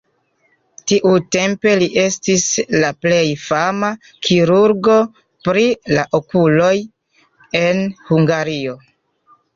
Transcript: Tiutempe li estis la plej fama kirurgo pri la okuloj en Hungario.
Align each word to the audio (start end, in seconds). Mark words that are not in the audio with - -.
Tiutempe 0.91 1.73
li 1.81 1.87
estis 2.03 2.45
la 2.85 2.89
plej 3.05 3.21
fama 3.43 3.91
kirurgo 4.29 4.95
pri 5.49 5.67
la 5.99 6.07
okuloj 6.21 6.73
en 7.65 7.85
Hungario. 8.09 8.79